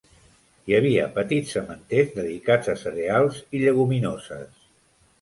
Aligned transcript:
Hi 0.71 0.75
havia 0.77 1.03
petits 1.17 1.53
sementers 1.57 2.17
dedicats 2.17 2.75
a 2.75 2.77
cereals 2.87 3.41
i 3.59 3.65
lleguminoses. 3.69 4.69